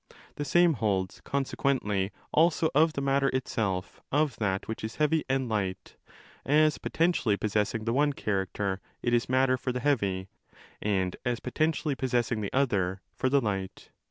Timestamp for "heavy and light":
4.95-5.95